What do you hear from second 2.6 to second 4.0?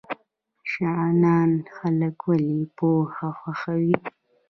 پوهه خوښوي؟